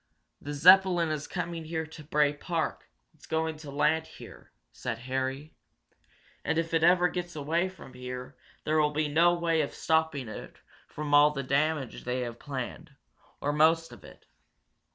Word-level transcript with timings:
"The 0.41 0.55
Zeppelin 0.55 1.09
is 1.11 1.27
coming 1.27 1.65
here 1.65 1.85
to 1.85 2.03
Bray 2.03 2.33
Park 2.33 2.89
it's 3.13 3.27
going 3.27 3.57
to 3.57 3.69
land 3.69 4.07
here," 4.07 4.51
said 4.71 4.97
Harry. 4.97 5.53
"And 6.43 6.57
if 6.57 6.73
it 6.73 6.81
ever 6.83 7.07
gets 7.07 7.35
away 7.35 7.69
from 7.69 7.93
here 7.93 8.35
there 8.63 8.79
will 8.81 8.93
be 8.93 9.07
no 9.07 9.35
way 9.35 9.61
of 9.61 9.75
stopping 9.75 10.27
it 10.27 10.55
from 10.87 11.09
doing 11.09 11.13
all 11.13 11.29
the 11.29 11.43
damage 11.43 12.03
they 12.03 12.21
have 12.21 12.39
planned, 12.39 12.89
or 13.41 13.53
most 13.53 13.91
of 13.91 14.03
it. 14.03 14.25